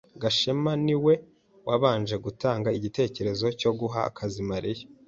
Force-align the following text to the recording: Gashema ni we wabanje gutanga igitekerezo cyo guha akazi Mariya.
Gashema 0.21 0.71
ni 0.85 0.95
we 1.03 1.13
wabanje 1.67 2.15
gutanga 2.25 2.67
igitekerezo 2.77 3.45
cyo 3.59 3.71
guha 3.79 3.99
akazi 4.09 4.41
Mariya. 4.51 4.85